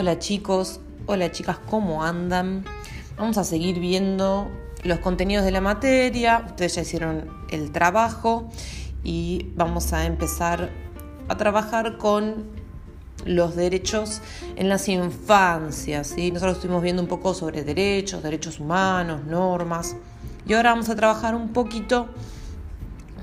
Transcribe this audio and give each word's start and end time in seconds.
Hola 0.00 0.18
chicos, 0.18 0.80
hola 1.04 1.30
chicas, 1.30 1.58
¿cómo 1.68 2.02
andan? 2.02 2.64
Vamos 3.18 3.36
a 3.36 3.44
seguir 3.44 3.80
viendo 3.80 4.50
los 4.82 4.98
contenidos 5.00 5.44
de 5.44 5.50
la 5.50 5.60
materia, 5.60 6.42
ustedes 6.46 6.76
ya 6.76 6.80
hicieron 6.80 7.28
el 7.50 7.70
trabajo 7.70 8.48
y 9.04 9.50
vamos 9.56 9.92
a 9.92 10.06
empezar 10.06 10.70
a 11.28 11.36
trabajar 11.36 11.98
con 11.98 12.46
los 13.26 13.56
derechos 13.56 14.22
en 14.56 14.70
las 14.70 14.88
infancias. 14.88 16.06
¿sí? 16.06 16.30
Nosotros 16.30 16.56
estuvimos 16.56 16.82
viendo 16.82 17.02
un 17.02 17.08
poco 17.08 17.34
sobre 17.34 17.62
derechos, 17.62 18.22
derechos 18.22 18.58
humanos, 18.58 19.26
normas 19.26 19.96
y 20.46 20.54
ahora 20.54 20.70
vamos 20.70 20.88
a 20.88 20.96
trabajar 20.96 21.34
un 21.34 21.50
poquito 21.50 22.08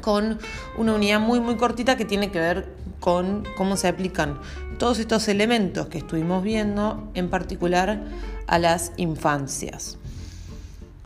con 0.02 0.38
una 0.78 0.94
unidad 0.94 1.22
muy 1.22 1.40
muy 1.40 1.56
cortita 1.56 1.98
que 1.98 2.06
tiene 2.06 2.30
que 2.30 2.40
ver 2.40 2.76
con 3.00 3.44
cómo 3.56 3.78
se 3.78 3.88
aplican 3.88 4.40
todos 4.78 5.00
estos 5.00 5.28
elementos 5.28 5.88
que 5.88 5.98
estuvimos 5.98 6.44
viendo, 6.44 7.10
en 7.14 7.30
particular 7.30 8.02
a 8.48 8.60
las 8.60 8.92
infancias. 8.98 9.98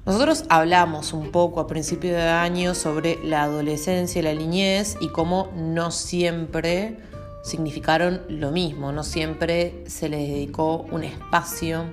Nosotros 0.05 0.46
hablamos 0.49 1.13
un 1.13 1.32
poco 1.32 1.59
a 1.59 1.68
principio 1.68 2.12
de 2.12 2.23
año 2.23 2.73
sobre 2.73 3.20
la 3.23 3.44
adolescencia 3.44 4.20
y 4.20 4.23
la 4.23 4.34
niñez 4.34 4.98
y 4.99 5.09
cómo 5.09 5.52
no 5.55 5.91
siempre 5.91 6.98
significaron 7.44 8.21
lo 8.27 8.52
mismo, 8.52 8.91
no 8.91 9.04
siempre 9.04 9.84
se 9.88 10.10
les 10.10 10.27
dedicó 10.27 10.88
un 10.91 11.04
espacio 11.04 11.85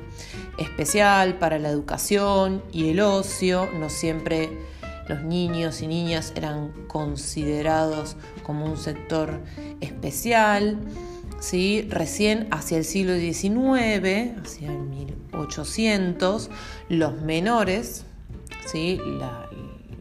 especial 0.58 1.38
para 1.38 1.58
la 1.58 1.68
educación 1.68 2.62
y 2.72 2.90
el 2.90 3.00
ocio, 3.00 3.68
no 3.78 3.88
siempre 3.88 4.50
los 5.08 5.22
niños 5.22 5.82
y 5.82 5.86
niñas 5.86 6.32
eran 6.36 6.72
considerados 6.86 8.16
como 8.42 8.66
un 8.66 8.76
sector 8.76 9.40
especial. 9.80 10.78
¿sí? 11.40 11.86
Recién 11.90 12.48
hacia 12.50 12.78
el 12.78 12.84
siglo 12.84 13.14
XIX, 13.16 14.38
hacia 14.42 14.70
el 14.70 14.78
1800, 14.80 16.50
los 16.88 17.20
menores, 17.22 18.04
¿sí? 18.66 19.00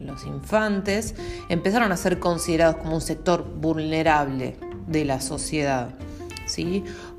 los 0.00 0.24
infantes, 0.26 1.14
empezaron 1.48 1.92
a 1.92 1.96
ser 1.96 2.18
considerados 2.18 2.76
como 2.76 2.94
un 2.94 3.00
sector 3.00 3.44
vulnerable 3.44 4.56
de 4.86 5.04
la 5.04 5.20
sociedad. 5.20 5.90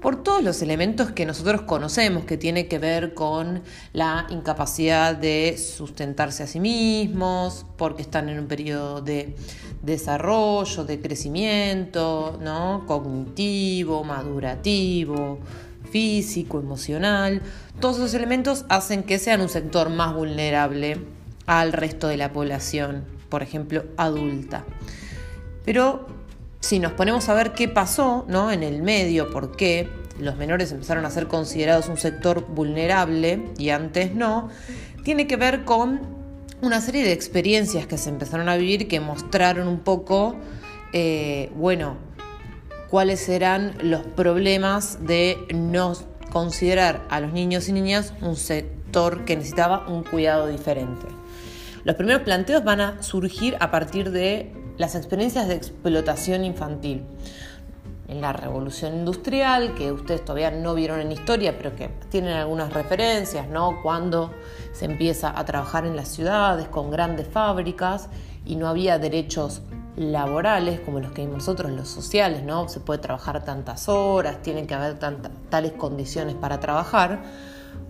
Por 0.01 0.23
todos 0.23 0.43
los 0.43 0.61
elementos 0.61 1.11
que 1.11 1.25
nosotros 1.25 1.61
conocemos, 1.61 2.25
que 2.25 2.37
tiene 2.37 2.67
que 2.67 2.79
ver 2.79 3.13
con 3.13 3.61
la 3.93 4.27
incapacidad 4.29 5.15
de 5.15 5.57
sustentarse 5.57 6.43
a 6.43 6.47
sí 6.47 6.59
mismos, 6.59 7.65
porque 7.77 8.01
están 8.01 8.29
en 8.29 8.39
un 8.39 8.47
periodo 8.47 9.01
de 9.01 9.35
desarrollo, 9.81 10.83
de 10.85 10.99
crecimiento, 11.01 12.37
¿no? 12.41 12.83
cognitivo, 12.85 14.03
madurativo, 14.03 15.39
físico, 15.91 16.59
emocional. 16.59 17.41
Todos 17.79 17.97
esos 17.97 18.13
elementos 18.13 18.65
hacen 18.69 19.03
que 19.03 19.19
sean 19.19 19.41
un 19.41 19.49
sector 19.49 19.89
más 19.89 20.13
vulnerable 20.13 20.97
al 21.45 21.73
resto 21.73 22.07
de 22.07 22.17
la 22.17 22.31
población, 22.31 23.05
por 23.29 23.41
ejemplo, 23.41 23.85
adulta. 23.97 24.65
Pero 25.65 26.18
si 26.59 26.79
nos 26.79 26.93
ponemos 26.93 27.29
a 27.29 27.33
ver 27.33 27.53
qué 27.53 27.67
pasó 27.67 28.25
¿no? 28.27 28.51
en 28.51 28.63
el 28.63 28.81
medio, 28.81 29.31
por 29.31 29.55
qué 29.55 29.89
los 30.19 30.35
menores 30.35 30.71
empezaron 30.71 31.05
a 31.05 31.09
ser 31.09 31.27
considerados 31.27 31.87
un 31.87 31.97
sector 31.97 32.45
vulnerable 32.47 33.45
y 33.57 33.69
antes 33.69 34.13
no, 34.13 34.49
tiene 35.03 35.27
que 35.27 35.37
ver 35.37 35.63
con 35.63 36.01
una 36.61 36.81
serie 36.81 37.03
de 37.03 37.13
experiencias 37.13 37.87
que 37.87 37.97
se 37.97 38.09
empezaron 38.09 38.49
a 38.49 38.57
vivir 38.57 38.87
que 38.87 38.99
mostraron 38.99 39.67
un 39.67 39.79
poco, 39.79 40.35
eh, 40.91 41.51
bueno, 41.55 41.95
cuáles 42.89 43.29
eran 43.29 43.75
los 43.81 44.01
problemas 44.01 45.05
de 45.05 45.37
no 45.53 45.93
considerar 46.31 47.05
a 47.09 47.21
los 47.21 47.31
niños 47.31 47.69
y 47.69 47.73
niñas 47.73 48.13
un 48.21 48.35
sector 48.35 49.23
que 49.23 49.37
necesitaba 49.37 49.87
un 49.87 50.03
cuidado 50.03 50.47
diferente. 50.47 51.07
Los 51.85 51.95
primeros 51.95 52.23
planteos 52.23 52.63
van 52.63 52.81
a 52.81 53.01
surgir 53.01 53.55
a 53.61 53.71
partir 53.71 54.11
de 54.11 54.51
las 54.79 54.95
experiencias 54.95 55.47
de 55.49 55.55
explotación 55.55 56.45
infantil. 56.45 57.03
En 58.07 58.21
la 58.21 58.33
revolución 58.33 58.95
industrial, 58.95 59.75
que 59.75 59.91
ustedes 59.91 60.23
todavía 60.23 60.49
no 60.49 60.73
vieron 60.73 61.01
en 61.01 61.11
historia, 61.11 61.57
pero 61.57 61.75
que 61.75 61.89
tienen 62.09 62.33
algunas 62.33 62.73
referencias, 62.73 63.47
¿no? 63.49 63.83
Cuando 63.83 64.31
se 64.71 64.85
empieza 64.85 65.37
a 65.37 65.43
trabajar 65.43 65.85
en 65.85 65.97
las 65.97 66.07
ciudades 66.07 66.69
con 66.69 66.89
grandes 66.89 67.27
fábricas 67.27 68.09
y 68.45 68.55
no 68.55 68.67
había 68.67 68.97
derechos 68.97 69.61
laborales 69.97 70.79
como 70.79 71.01
los 71.01 71.11
que 71.11 71.23
hay 71.23 71.27
nosotros, 71.27 71.71
los 71.71 71.89
sociales, 71.89 72.43
¿no? 72.43 72.69
Se 72.69 72.79
puede 72.79 72.99
trabajar 72.99 73.43
tantas 73.43 73.89
horas, 73.89 74.41
tienen 74.41 74.65
que 74.65 74.75
haber 74.75 74.97
tales 75.49 75.73
condiciones 75.73 76.35
para 76.35 76.61
trabajar. 76.61 77.21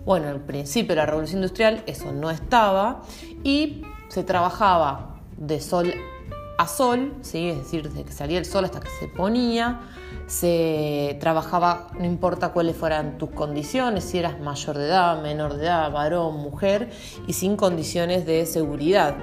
Bueno, 0.04 0.26
al 0.26 0.40
principio 0.40 0.90
de 0.90 0.96
la 0.96 1.06
revolución 1.06 1.38
industrial 1.38 1.84
eso 1.86 2.10
no 2.12 2.32
estaba 2.32 3.02
y 3.44 3.82
se 4.08 4.24
trabajaba 4.24 5.20
de 5.36 5.60
sol 5.60 5.94
a 6.60 6.68
sol, 6.68 7.14
¿sí? 7.22 7.48
es 7.48 7.56
decir, 7.56 7.88
desde 7.88 8.04
que 8.04 8.12
salía 8.12 8.38
el 8.38 8.44
sol 8.44 8.66
hasta 8.66 8.80
que 8.80 8.90
se 9.00 9.08
ponía, 9.08 9.80
se 10.26 11.16
trabajaba, 11.18 11.86
no 11.98 12.04
importa 12.04 12.50
cuáles 12.52 12.76
fueran 12.76 13.16
tus 13.16 13.30
condiciones, 13.30 14.04
si 14.04 14.18
eras 14.18 14.38
mayor 14.40 14.76
de 14.76 14.84
edad, 14.84 15.22
menor 15.22 15.54
de 15.54 15.64
edad, 15.64 15.90
varón, 15.90 16.36
mujer, 16.36 16.90
y 17.26 17.32
sin 17.32 17.56
condiciones 17.56 18.26
de 18.26 18.44
seguridad. 18.44 19.16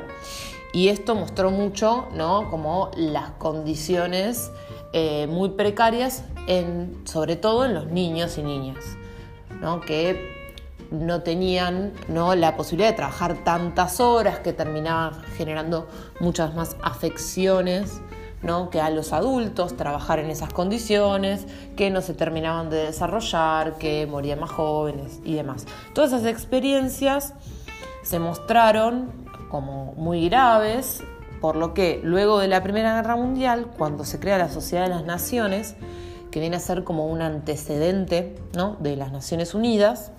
Y 0.73 0.87
esto 0.87 1.13
mostró 1.13 1.51
mucho, 1.51 2.07
¿no? 2.15 2.49
Como 2.49 2.89
las 2.97 3.29
condiciones 3.33 4.49
eh, 4.93 5.27
muy 5.27 5.49
precarias, 5.49 6.23
en, 6.47 7.03
sobre 7.05 7.35
todo 7.35 7.65
en 7.65 7.75
los 7.75 7.85
niños 7.85 8.39
y 8.39 8.41
niñas, 8.41 8.83
¿no? 9.61 9.79
Que 9.79 10.36
no 10.91 11.21
tenían 11.21 11.93
¿no? 12.07 12.35
la 12.35 12.55
posibilidad 12.55 12.89
de 12.89 12.95
trabajar 12.95 13.43
tantas 13.43 13.99
horas 13.99 14.39
que 14.39 14.53
terminaba 14.53 15.13
generando 15.35 15.87
muchas 16.19 16.55
más 16.55 16.75
afecciones 16.81 18.01
¿no? 18.41 18.69
que 18.69 18.79
a 18.79 18.89
los 18.89 19.13
adultos 19.13 19.75
trabajar 19.75 20.19
en 20.19 20.29
esas 20.29 20.53
condiciones, 20.53 21.47
que 21.75 21.89
no 21.89 22.01
se 22.01 22.13
terminaban 22.13 22.69
de 22.69 22.77
desarrollar, 22.77 23.77
que 23.77 24.07
morían 24.07 24.39
más 24.39 24.51
jóvenes 24.51 25.19
y 25.23 25.33
demás. 25.33 25.65
Todas 25.93 26.13
esas 26.13 26.25
experiencias 26.25 27.33
se 28.03 28.19
mostraron 28.19 29.11
como 29.49 29.93
muy 29.93 30.29
graves, 30.29 31.03
por 31.41 31.55
lo 31.55 31.73
que 31.73 32.01
luego 32.03 32.39
de 32.39 32.47
la 32.47 32.63
Primera 32.63 32.95
Guerra 32.95 33.15
Mundial, 33.15 33.67
cuando 33.77 34.05
se 34.05 34.19
crea 34.19 34.37
la 34.37 34.49
Sociedad 34.49 34.83
de 34.83 34.89
las 34.89 35.05
Naciones, 35.05 35.75
que 36.31 36.39
viene 36.39 36.57
a 36.57 36.59
ser 36.59 36.83
como 36.83 37.07
un 37.07 37.21
antecedente 37.21 38.35
¿no? 38.55 38.75
de 38.79 38.95
las 38.95 39.11
Naciones 39.11 39.53
Unidas, 39.53 40.11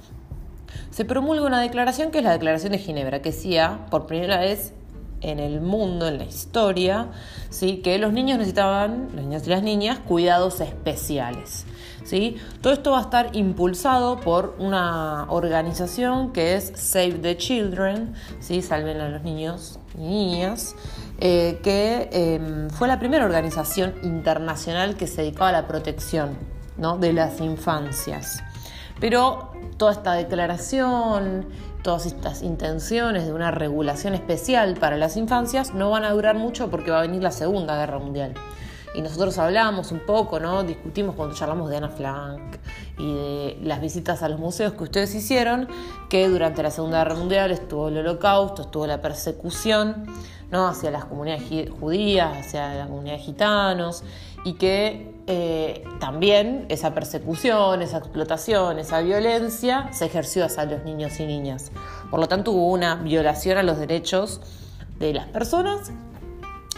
se 0.98 1.04
promulga 1.04 1.47
una 1.47 1.60
declaración 1.60 2.10
que 2.10 2.19
es 2.19 2.25
la 2.25 2.32
Declaración 2.32 2.72
de 2.72 2.78
Ginebra, 2.78 3.22
que 3.22 3.31
decía 3.31 3.86
por 3.88 4.09
primera 4.09 4.41
vez 4.41 4.72
en 5.20 5.38
el 5.38 5.60
mundo, 5.60 6.09
en 6.09 6.19
la 6.19 6.25
historia, 6.25 7.12
¿sí? 7.50 7.76
que 7.84 8.00
los 8.00 8.12
niños 8.12 8.38
necesitaban, 8.38 9.10
los 9.14 9.25
niños 9.25 9.47
y 9.47 9.50
las 9.50 9.62
niñas, 9.62 10.00
cuidados 10.00 10.60
especiales. 10.60 11.66
¿sí? 12.03 12.38
Todo 12.62 12.72
esto 12.72 12.91
va 12.91 12.98
a 12.98 13.03
estar 13.03 13.37
impulsado 13.37 14.19
por 14.19 14.56
una 14.58 15.26
organización 15.28 16.32
que 16.32 16.56
es 16.56 16.72
Save 16.75 17.20
the 17.22 17.37
Children, 17.37 18.14
¿sí? 18.41 18.60
Salven 18.60 19.00
a 19.00 19.08
los 19.08 19.22
niños 19.22 19.78
y 19.97 20.00
niñas, 20.00 20.75
eh, 21.20 21.60
que 21.62 22.08
em, 22.10 22.70
fue 22.70 22.88
la 22.88 22.98
primera 22.98 23.25
organización 23.25 23.94
internacional 24.03 24.97
que 24.97 25.06
se 25.06 25.22
dedicaba 25.22 25.50
a 25.50 25.53
la 25.53 25.69
protección 25.69 26.37
¿no? 26.76 26.98
de 26.98 27.12
las 27.12 27.41
infancias. 27.41 28.42
Pero 29.00 29.53
toda 29.76 29.92
esta 29.92 30.12
declaración, 30.14 31.47
todas 31.82 32.06
estas 32.06 32.42
intenciones 32.42 33.26
de 33.26 33.32
una 33.32 33.50
regulación 33.50 34.14
especial 34.14 34.75
para 34.75 34.97
las 34.97 35.16
infancias 35.16 35.75
no 35.75 35.91
van 35.91 36.04
a 36.04 36.10
durar 36.10 36.36
mucho 36.36 36.70
porque 36.70 36.91
va 36.91 36.98
a 36.98 37.03
venir 37.03 37.22
la 37.22 37.31
Segunda 37.31 37.76
Guerra 37.76 37.98
Mundial. 37.98 38.34
Y 38.94 39.02
nosotros 39.02 39.38
hablamos 39.38 39.93
un 39.93 40.00
poco, 40.00 40.40
¿no? 40.40 40.64
Discutimos 40.64 41.14
cuando 41.14 41.34
charlamos 41.34 41.70
de 41.70 41.76
Ana 41.76 41.90
Frank 41.90 42.56
y 42.99 43.14
de 43.14 43.58
las 43.62 43.81
visitas 43.81 44.22
a 44.22 44.28
los 44.28 44.40
museos 44.40 44.72
que 44.72 44.82
ustedes 44.82 45.14
hicieron, 45.14 45.69
que 46.08 46.26
durante 46.28 46.62
la 46.62 46.70
Segunda 46.70 46.99
Guerra 46.99 47.14
Mundial 47.14 47.50
estuvo 47.50 47.88
el 47.88 47.99
holocausto, 47.99 48.62
estuvo 48.62 48.87
la 48.87 49.00
persecución, 49.00 50.06
¿no? 50.50 50.67
Hacia 50.67 50.90
las 50.90 51.05
comunidades 51.05 51.70
judías, 51.78 52.38
hacia 52.38 52.75
la 52.75 52.87
comunidad 52.87 53.17
de 53.17 53.22
gitanos, 53.22 54.02
y 54.44 54.55
que 54.55 55.18
eh, 55.30 55.84
también 56.00 56.64
esa 56.70 56.94
persecución, 56.94 57.82
esa 57.82 57.98
explotación, 57.98 58.78
esa 58.78 59.02
violencia 59.02 59.90
se 59.92 60.06
ejerció 60.06 60.46
hacia 60.46 60.64
los 60.64 60.84
niños 60.84 61.20
y 61.20 61.26
niñas. 61.26 61.70
Por 62.10 62.19
lo 62.19 62.28
tanto, 62.28 62.52
hubo 62.52 62.72
una 62.72 62.94
violación 62.94 63.58
a 63.58 63.62
los 63.62 63.78
derechos 63.78 64.40
de 64.98 65.12
las 65.12 65.26
personas 65.26 65.92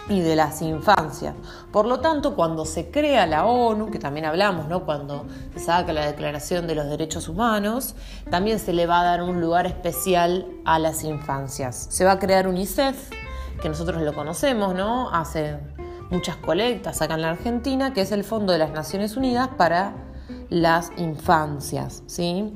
y 0.08 0.20
de 0.20 0.34
las 0.34 0.62
infancias. 0.62 1.36
Por 1.70 1.86
lo 1.86 2.00
tanto, 2.00 2.34
cuando 2.34 2.64
se 2.64 2.90
crea 2.90 3.24
la 3.28 3.46
ONU, 3.46 3.88
que 3.92 4.00
también 4.00 4.26
hablamos, 4.26 4.66
¿no? 4.66 4.84
cuando 4.84 5.26
se 5.54 5.60
saca 5.60 5.92
la 5.92 6.06
Declaración 6.06 6.66
de 6.66 6.74
los 6.74 6.86
Derechos 6.86 7.28
Humanos, 7.28 7.94
también 8.30 8.58
se 8.58 8.72
le 8.72 8.86
va 8.86 9.02
a 9.02 9.04
dar 9.04 9.22
un 9.22 9.40
lugar 9.40 9.66
especial 9.66 10.46
a 10.64 10.80
las 10.80 11.04
infancias. 11.04 11.86
Se 11.90 12.04
va 12.04 12.12
a 12.12 12.18
crear 12.18 12.48
UNICEF, 12.48 13.10
que 13.62 13.68
nosotros 13.68 14.02
lo 14.02 14.12
conocemos, 14.12 14.74
¿no? 14.74 15.10
Hace 15.10 15.58
muchas 16.10 16.36
colectas 16.36 17.00
acá 17.02 17.14
en 17.14 17.22
la 17.22 17.30
Argentina, 17.30 17.92
que 17.92 18.02
es 18.02 18.12
el 18.12 18.24
Fondo 18.24 18.52
de 18.52 18.58
las 18.58 18.72
Naciones 18.72 19.16
Unidas 19.16 19.48
para 19.56 19.94
las 20.48 20.90
infancias, 20.96 22.02
¿sí? 22.06 22.52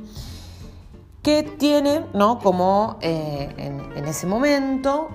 que 1.23 1.43
tiene 1.43 2.05
¿no? 2.13 2.39
como 2.39 2.99
eh, 3.01 3.49
en, 3.57 4.05
ese 4.05 4.27
momento 4.27 5.09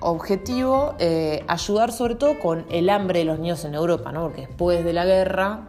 objetivo 0.00 0.94
eh, 0.98 1.44
ayudar 1.46 1.92
sobre 1.92 2.16
todo 2.16 2.40
con 2.40 2.66
el 2.70 2.90
hambre 2.90 3.20
de 3.20 3.24
los 3.26 3.38
niños 3.38 3.64
en 3.64 3.74
Europa, 3.74 4.10
¿no? 4.10 4.22
porque 4.22 4.46
después 4.48 4.84
de 4.84 4.92
la 4.92 5.04
guerra 5.04 5.68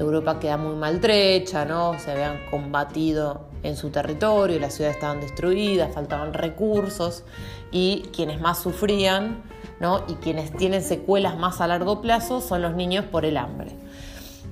Europa 0.00 0.40
queda 0.40 0.56
muy 0.56 0.74
maltrecha, 0.76 1.64
¿no? 1.64 1.96
se 1.98 2.10
habían 2.10 2.40
combatido 2.50 3.46
en 3.62 3.76
su 3.76 3.90
territorio, 3.90 4.58
las 4.58 4.74
ciudades 4.74 4.96
estaban 4.96 5.20
destruidas, 5.20 5.92
faltaban 5.92 6.32
recursos 6.32 7.24
y 7.70 8.04
quienes 8.14 8.40
más 8.40 8.62
sufrían 8.62 9.42
¿no? 9.78 10.02
y 10.08 10.14
quienes 10.14 10.56
tienen 10.56 10.82
secuelas 10.82 11.38
más 11.38 11.60
a 11.60 11.66
largo 11.66 12.00
plazo 12.00 12.40
son 12.40 12.62
los 12.62 12.74
niños 12.74 13.04
por 13.04 13.26
el 13.26 13.36
hambre. 13.36 13.72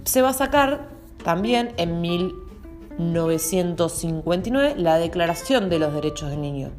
Se 0.04 0.20
va 0.22 0.28
a 0.30 0.34
sacar 0.34 0.88
también 1.24 1.72
en 1.78 2.00
1959 2.00 4.74
la 4.76 4.98
Declaración 4.98 5.70
de 5.70 5.78
los 5.78 5.94
Derechos 5.94 6.30
del 6.30 6.42
Niño, 6.42 6.70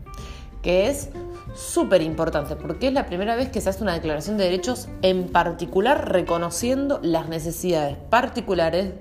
que 0.61 0.89
es 0.89 1.09
súper 1.55 2.01
importante 2.01 2.55
porque 2.55 2.87
es 2.87 2.93
la 2.93 3.05
primera 3.05 3.35
vez 3.35 3.49
que 3.49 3.61
se 3.61 3.69
hace 3.69 3.83
una 3.83 3.93
declaración 3.93 4.37
de 4.37 4.45
derechos 4.45 4.87
en 5.01 5.29
particular 5.29 6.11
reconociendo 6.11 6.99
las 7.01 7.27
necesidades 7.27 7.97
particulares 8.09 8.93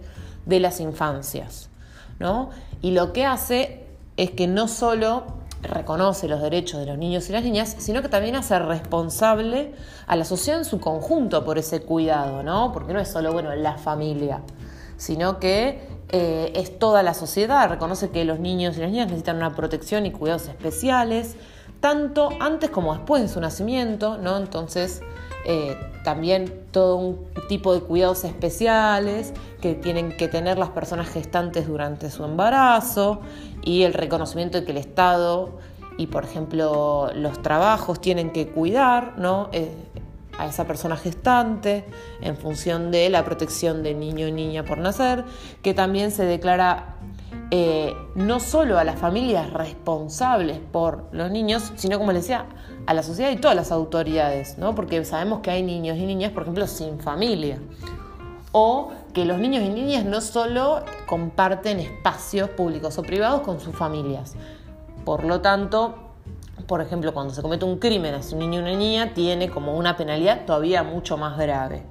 de 0.46 0.60
las 0.60 0.80
infancias. 0.80 1.68
¿no? 2.18 2.50
Y 2.82 2.92
lo 2.92 3.12
que 3.12 3.24
hace 3.26 3.86
es 4.16 4.30
que 4.32 4.46
no 4.46 4.68
solo 4.68 5.24
reconoce 5.62 6.28
los 6.28 6.40
derechos 6.40 6.80
de 6.80 6.86
los 6.86 6.98
niños 6.98 7.28
y 7.28 7.32
las 7.32 7.42
niñas, 7.42 7.76
sino 7.78 8.02
que 8.02 8.08
también 8.08 8.36
hace 8.36 8.58
responsable 8.58 9.72
a 10.06 10.16
la 10.16 10.24
sociedad 10.24 10.60
en 10.60 10.64
su 10.64 10.80
conjunto 10.80 11.44
por 11.44 11.58
ese 11.58 11.80
cuidado, 11.80 12.42
¿no? 12.42 12.72
Porque 12.72 12.92
no 12.92 13.00
es 13.00 13.08
solo, 13.08 13.32
bueno, 13.32 13.54
la 13.54 13.76
familia, 13.76 14.42
sino 14.96 15.40
que 15.40 15.80
eh, 16.10 16.52
es 16.54 16.78
toda 16.78 17.02
la 17.02 17.12
sociedad, 17.12 17.68
reconoce 17.68 18.10
que 18.10 18.24
los 18.24 18.38
niños 18.38 18.76
y 18.76 18.80
las 18.80 18.90
niñas 18.90 19.06
necesitan 19.06 19.36
una 19.36 19.54
protección 19.54 20.06
y 20.06 20.12
cuidados 20.12 20.48
especiales, 20.48 21.36
tanto 21.80 22.30
antes 22.40 22.70
como 22.70 22.94
después 22.94 23.22
de 23.22 23.28
su 23.28 23.40
nacimiento, 23.40 24.18
¿no? 24.18 24.36
Entonces, 24.36 25.02
eh, 25.44 25.76
también 26.04 26.66
todo 26.72 26.96
un 26.96 27.26
tipo 27.48 27.74
de 27.74 27.80
cuidados 27.80 28.24
especiales 28.24 29.32
que 29.60 29.74
tienen 29.74 30.16
que 30.16 30.28
tener 30.28 30.58
las 30.58 30.70
personas 30.70 31.08
gestantes 31.08 31.66
durante 31.66 32.10
su 32.10 32.24
embarazo 32.24 33.20
y 33.62 33.82
el 33.82 33.94
reconocimiento 33.94 34.58
de 34.58 34.64
que 34.64 34.72
el 34.72 34.78
Estado 34.78 35.58
y, 35.96 36.06
por 36.06 36.24
ejemplo, 36.24 37.10
los 37.14 37.42
trabajos 37.42 38.00
tienen 38.00 38.30
que 38.30 38.48
cuidar 38.48 39.18
¿no? 39.18 39.48
Eh, 39.52 39.72
a 40.38 40.46
esa 40.46 40.66
persona 40.66 40.96
gestante 40.96 41.84
en 42.20 42.36
función 42.36 42.90
de 42.90 43.10
la 43.10 43.24
protección 43.24 43.82
del 43.82 43.98
niño 43.98 44.28
y 44.28 44.32
niña 44.32 44.64
por 44.64 44.78
nacer, 44.78 45.24
que 45.62 45.74
también 45.74 46.12
se 46.12 46.24
declara 46.24 46.97
eh, 47.50 47.96
no 48.14 48.40
solo 48.40 48.78
a 48.78 48.84
las 48.84 48.98
familias 48.98 49.50
responsables 49.52 50.58
por 50.58 51.08
los 51.12 51.30
niños, 51.30 51.72
sino 51.76 51.98
como 51.98 52.12
les 52.12 52.22
decía, 52.22 52.44
a 52.86 52.92
la 52.92 53.02
sociedad 53.02 53.30
y 53.30 53.36
todas 53.36 53.56
las 53.56 53.72
autoridades, 53.72 54.58
¿no? 54.58 54.74
Porque 54.74 55.02
sabemos 55.04 55.40
que 55.40 55.50
hay 55.50 55.62
niños 55.62 55.96
y 55.96 56.04
niñas, 56.04 56.32
por 56.32 56.42
ejemplo, 56.42 56.66
sin 56.66 57.00
familia. 57.00 57.58
O 58.52 58.90
que 59.14 59.24
los 59.24 59.38
niños 59.38 59.62
y 59.62 59.70
niñas 59.70 60.04
no 60.04 60.20
solo 60.20 60.82
comparten 61.06 61.80
espacios 61.80 62.50
públicos 62.50 62.98
o 62.98 63.02
privados 63.02 63.40
con 63.40 63.60
sus 63.60 63.74
familias. 63.74 64.34
Por 65.06 65.24
lo 65.24 65.40
tanto, 65.40 65.94
por 66.66 66.82
ejemplo, 66.82 67.14
cuando 67.14 67.32
se 67.32 67.40
comete 67.40 67.64
un 67.64 67.78
crimen 67.78 68.14
hacia 68.14 68.36
un 68.36 68.40
niño 68.40 68.60
o 68.60 68.62
una 68.62 68.76
niña, 68.76 69.14
tiene 69.14 69.48
como 69.48 69.74
una 69.76 69.96
penalidad 69.96 70.44
todavía 70.44 70.82
mucho 70.82 71.16
más 71.16 71.38
grave. 71.38 71.82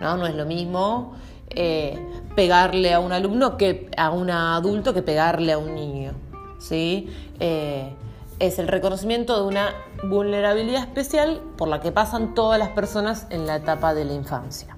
No, 0.00 0.16
no 0.16 0.26
es 0.26 0.34
lo 0.34 0.46
mismo 0.46 1.12
eh, 1.56 1.98
pegarle 2.34 2.94
a 2.94 3.00
un 3.00 3.12
alumno 3.12 3.56
que 3.56 3.90
a 3.96 4.10
un 4.10 4.30
adulto 4.30 4.94
que 4.94 5.02
pegarle 5.02 5.52
a 5.52 5.58
un 5.58 5.74
niño. 5.74 6.12
¿sí? 6.58 7.08
Eh, 7.40 7.94
es 8.38 8.58
el 8.58 8.68
reconocimiento 8.68 9.40
de 9.40 9.48
una 9.48 9.74
vulnerabilidad 10.04 10.82
especial 10.82 11.40
por 11.56 11.68
la 11.68 11.80
que 11.80 11.92
pasan 11.92 12.34
todas 12.34 12.58
las 12.58 12.70
personas 12.70 13.26
en 13.30 13.46
la 13.46 13.56
etapa 13.56 13.94
de 13.94 14.04
la 14.04 14.14
infancia. 14.14 14.76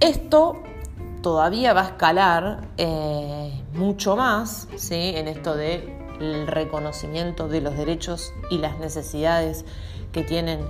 Esto 0.00 0.56
todavía 1.22 1.72
va 1.72 1.82
a 1.82 1.86
escalar 1.86 2.68
eh, 2.76 3.62
mucho 3.74 4.16
más 4.16 4.68
en 4.90 5.28
esto 5.28 5.56
del 5.56 6.46
reconocimiento 6.46 7.48
de 7.48 7.60
los 7.60 7.76
derechos 7.76 8.32
y 8.50 8.58
las 8.58 8.78
necesidades 8.78 9.64
que 10.12 10.22
tienen 10.22 10.60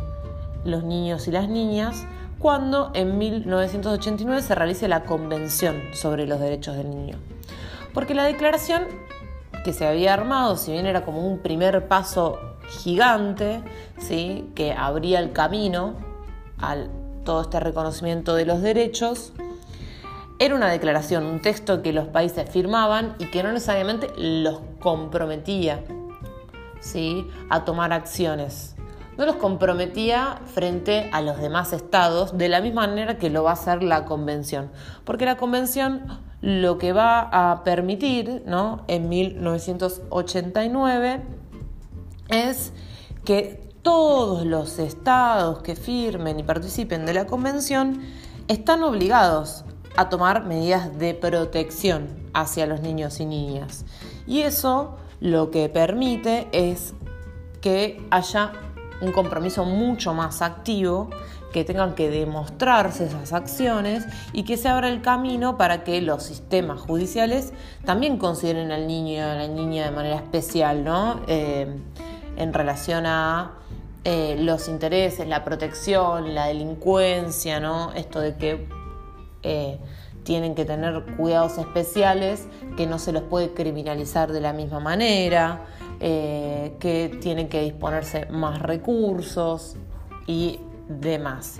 los 0.64 0.82
niños 0.82 1.28
y 1.28 1.30
las 1.30 1.48
niñas 1.48 2.06
cuando 2.38 2.90
en 2.94 3.18
1989 3.18 4.42
se 4.42 4.54
realice 4.54 4.88
la 4.88 5.04
Convención 5.04 5.82
sobre 5.92 6.26
los 6.26 6.40
Derechos 6.40 6.76
del 6.76 6.90
Niño. 6.90 7.16
Porque 7.94 8.14
la 8.14 8.24
declaración 8.24 8.84
que 9.64 9.72
se 9.72 9.86
había 9.86 10.14
armado, 10.14 10.56
si 10.56 10.72
bien 10.72 10.86
era 10.86 11.04
como 11.04 11.26
un 11.26 11.38
primer 11.38 11.88
paso 11.88 12.38
gigante, 12.68 13.62
¿sí? 13.98 14.50
que 14.54 14.72
abría 14.72 15.18
el 15.18 15.32
camino 15.32 15.94
a 16.58 16.76
todo 17.24 17.42
este 17.42 17.58
reconocimiento 17.58 18.34
de 18.34 18.44
los 18.44 18.62
derechos, 18.62 19.32
era 20.38 20.54
una 20.54 20.70
declaración, 20.70 21.24
un 21.24 21.40
texto 21.40 21.82
que 21.82 21.92
los 21.92 22.06
países 22.08 22.48
firmaban 22.50 23.16
y 23.18 23.26
que 23.26 23.42
no 23.42 23.50
necesariamente 23.50 24.08
los 24.16 24.60
comprometía 24.78 25.82
¿sí? 26.80 27.26
a 27.48 27.64
tomar 27.64 27.92
acciones. 27.92 28.75
No 29.16 29.26
los 29.26 29.36
comprometía 29.36 30.40
frente 30.46 31.08
a 31.12 31.20
los 31.22 31.40
demás 31.40 31.72
estados 31.72 32.36
de 32.36 32.48
la 32.48 32.60
misma 32.60 32.86
manera 32.86 33.18
que 33.18 33.30
lo 33.30 33.44
va 33.44 33.50
a 33.50 33.54
hacer 33.54 33.82
la 33.82 34.04
convención. 34.04 34.70
Porque 35.04 35.24
la 35.24 35.36
convención 35.36 36.06
lo 36.42 36.78
que 36.78 36.92
va 36.92 37.28
a 37.32 37.64
permitir 37.64 38.42
¿no? 38.46 38.84
en 38.88 39.08
1989 39.08 41.22
es 42.28 42.72
que 43.24 43.72
todos 43.82 44.44
los 44.44 44.78
estados 44.78 45.62
que 45.62 45.76
firmen 45.76 46.40
y 46.40 46.42
participen 46.42 47.06
de 47.06 47.14
la 47.14 47.26
convención 47.26 48.02
están 48.48 48.82
obligados 48.82 49.64
a 49.96 50.08
tomar 50.08 50.44
medidas 50.44 50.98
de 50.98 51.14
protección 51.14 52.08
hacia 52.34 52.66
los 52.66 52.80
niños 52.80 53.20
y 53.20 53.26
niñas. 53.26 53.84
Y 54.26 54.42
eso 54.42 54.96
lo 55.20 55.50
que 55.50 55.68
permite 55.68 56.48
es 56.52 56.94
que 57.60 58.06
haya 58.10 58.52
un 59.00 59.12
compromiso 59.12 59.64
mucho 59.64 60.14
más 60.14 60.42
activo 60.42 61.10
que 61.52 61.64
tengan 61.64 61.94
que 61.94 62.10
demostrarse 62.10 63.06
esas 63.06 63.32
acciones 63.32 64.04
y 64.32 64.44
que 64.44 64.56
se 64.56 64.68
abra 64.68 64.88
el 64.88 65.00
camino 65.00 65.56
para 65.56 65.84
que 65.84 66.00
los 66.02 66.22
sistemas 66.22 66.80
judiciales 66.80 67.52
también 67.84 68.18
consideren 68.18 68.72
al 68.72 68.86
niño 68.86 69.12
y 69.12 69.18
a 69.18 69.34
la 69.34 69.48
niña 69.48 69.86
de 69.86 69.90
manera 69.90 70.16
especial, 70.16 70.84
¿no? 70.84 71.20
Eh, 71.28 71.66
en 72.36 72.52
relación 72.52 73.06
a 73.06 73.52
eh, 74.04 74.36
los 74.38 74.68
intereses, 74.68 75.26
la 75.26 75.44
protección, 75.44 76.34
la 76.34 76.46
delincuencia, 76.46 77.58
¿no? 77.58 77.92
Esto 77.94 78.20
de 78.20 78.36
que 78.36 78.68
eh, 79.42 79.78
tienen 80.24 80.54
que 80.54 80.64
tener 80.64 81.04
cuidados 81.16 81.56
especiales, 81.56 82.46
que 82.76 82.86
no 82.86 82.98
se 82.98 83.12
los 83.12 83.22
puede 83.22 83.54
criminalizar 83.54 84.30
de 84.32 84.40
la 84.40 84.52
misma 84.52 84.80
manera, 84.80 85.64
que 85.98 87.18
tienen 87.20 87.48
que 87.48 87.62
disponerse 87.62 88.26
más 88.26 88.60
recursos 88.60 89.76
y 90.26 90.60
demás. 90.88 91.58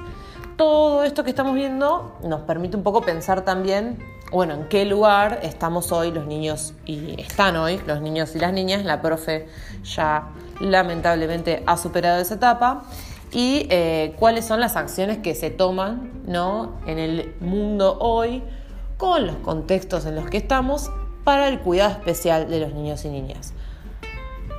Todo 0.56 1.04
esto 1.04 1.22
que 1.24 1.30
estamos 1.30 1.54
viendo 1.54 2.16
nos 2.22 2.40
permite 2.42 2.76
un 2.76 2.82
poco 2.82 3.02
pensar 3.02 3.44
también, 3.44 3.98
bueno, 4.32 4.54
en 4.54 4.68
qué 4.68 4.86
lugar 4.86 5.40
estamos 5.42 5.92
hoy 5.92 6.10
los 6.10 6.26
niños 6.26 6.72
y 6.86 7.20
están 7.20 7.56
hoy 7.56 7.80
los 7.86 8.00
niños 8.00 8.34
y 8.34 8.38
las 8.38 8.52
niñas. 8.52 8.84
La 8.84 9.02
profe 9.02 9.48
ya 9.84 10.28
lamentablemente 10.60 11.62
ha 11.66 11.76
superado 11.76 12.20
esa 12.20 12.34
etapa 12.34 12.84
y 13.32 13.66
eh, 13.70 14.14
cuáles 14.18 14.46
son 14.46 14.60
las 14.60 14.76
acciones 14.76 15.18
que 15.18 15.34
se 15.34 15.50
toman 15.50 16.10
¿no? 16.26 16.80
en 16.86 16.98
el 16.98 17.34
mundo 17.40 17.98
hoy 18.00 18.42
con 18.96 19.26
los 19.26 19.36
contextos 19.36 20.06
en 20.06 20.14
los 20.14 20.30
que 20.30 20.38
estamos 20.38 20.90
para 21.22 21.48
el 21.48 21.60
cuidado 21.60 21.90
especial 21.90 22.48
de 22.48 22.60
los 22.60 22.72
niños 22.72 23.04
y 23.04 23.10
niñas 23.10 23.52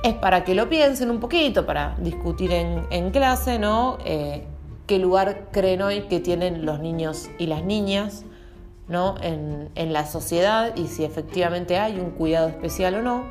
es 0.02 0.14
para 0.14 0.44
que 0.44 0.54
lo 0.54 0.68
piensen 0.68 1.10
un 1.10 1.20
poquito, 1.20 1.66
para 1.66 1.96
discutir 1.98 2.52
en, 2.52 3.10
clase, 3.10 3.58
¿no? 3.58 3.98
Eh, 4.04 4.44
qué 4.86 4.98
lugar 4.98 5.48
creen 5.52 5.82
hoy 5.82 6.02
que 6.02 6.20
tienen 6.20 6.64
los 6.64 6.80
niños 6.80 7.28
y 7.38 7.46
las 7.46 7.64
niñas 7.64 8.24
¿no? 8.88 9.16
en, 9.20 9.70
en 9.74 9.92
la 9.92 10.06
sociedad 10.06 10.74
y 10.76 10.86
si 10.86 11.04
efectivamente 11.04 11.78
hay 11.78 12.00
un 12.00 12.10
cuidado 12.10 12.48
especial 12.48 12.94
o 12.94 13.02
no, 13.02 13.24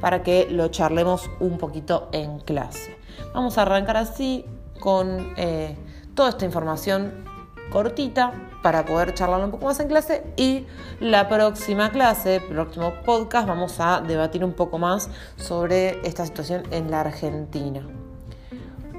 para 0.00 0.22
que 0.22 0.46
lo 0.50 0.68
charlemos 0.68 1.28
un 1.40 1.58
poquito 1.58 2.08
en 2.12 2.38
clase. 2.38 2.96
Vamos 3.34 3.58
a 3.58 3.62
arrancar 3.62 3.96
así 3.96 4.44
con 4.78 5.34
eh, 5.36 5.76
toda 6.14 6.30
esta 6.30 6.44
información 6.44 7.24
cortita 7.70 8.32
para 8.62 8.84
poder 8.84 9.14
charlar 9.14 9.44
un 9.44 9.50
poco 9.50 9.66
más 9.66 9.78
en 9.80 9.88
clase 9.88 10.24
y 10.36 10.66
la 11.00 11.28
próxima 11.28 11.90
clase, 11.90 12.40
próximo 12.40 12.94
podcast, 13.04 13.46
vamos 13.46 13.76
a 13.78 14.00
debatir 14.00 14.44
un 14.44 14.52
poco 14.52 14.78
más 14.78 15.10
sobre 15.36 16.00
esta 16.06 16.24
situación 16.26 16.62
en 16.70 16.90
la 16.90 17.00
Argentina. 17.00 17.86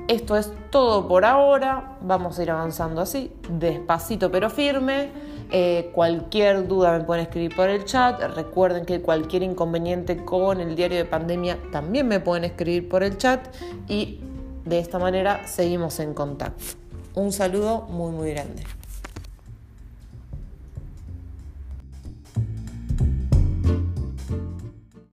Esto 0.08 0.38
es 0.38 0.54
todo 0.70 1.06
por 1.08 1.26
ahora, 1.26 1.98
vamos 2.00 2.40
a 2.40 2.44
ir 2.44 2.52
avanzando 2.52 3.02
así, 3.02 3.34
despacito 3.50 4.32
pero 4.32 4.50
firme. 4.50 5.12
Eh, 5.50 5.92
cualquier 5.94 6.68
duda 6.68 6.98
me 6.98 7.04
pueden 7.04 7.24
escribir 7.24 7.56
por 7.56 7.70
el 7.70 7.86
chat. 7.86 8.22
Recuerden 8.36 8.86
que 8.86 9.02
cualquier 9.02 9.44
inconveniente 9.44 10.24
con 10.24 10.60
el 10.62 10.76
diario 10.76 10.98
de 10.98 11.06
pandemia 11.06 11.58
también 11.72 12.08
me 12.08 12.20
pueden 12.20 12.46
escribir 12.46 12.88
por 12.88 13.04
el 13.04 13.18
chat 13.18 13.48
y 13.88 14.22
de 14.64 14.80
esta 14.80 15.00
manera 15.00 15.46
seguimos 15.48 16.00
en 16.00 16.14
contacto. 16.14 16.87
Un 17.18 17.32
saludo 17.32 17.82
muy 17.90 18.12
muy 18.12 18.30
grande. 18.30 18.62